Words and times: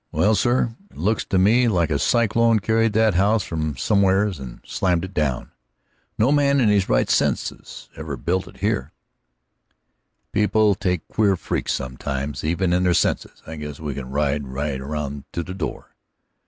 "Well, 0.11 0.33
sir, 0.33 0.75
it 0.89 0.97
looks 0.97 1.25
to 1.25 1.37
me 1.37 1.67
like 1.67 1.91
a 1.91 1.99
cyclone 1.99 2.57
carried 2.59 2.93
that 2.93 3.13
house 3.13 3.43
from 3.43 3.77
somewheres 3.77 4.39
and 4.39 4.59
slammed 4.65 5.05
it 5.05 5.13
down. 5.13 5.51
No 6.17 6.31
man 6.31 6.59
in 6.59 6.69
his 6.69 6.89
right 6.89 7.07
senses 7.07 7.87
ever 7.95 8.17
built 8.17 8.47
it 8.47 8.61
there." 8.61 8.93
"People 10.31 10.73
take 10.73 11.07
queer 11.07 11.35
freaks 11.35 11.73
sometimes, 11.73 12.43
even 12.43 12.73
in 12.73 12.81
their 12.81 12.95
senses. 12.95 13.43
I 13.45 13.57
guess 13.57 13.79
we 13.79 13.93
can 13.93 14.09
ride 14.09 14.47
right 14.47 14.81
around 14.81 15.25
to 15.33 15.43
the 15.43 15.53
door." 15.53 15.95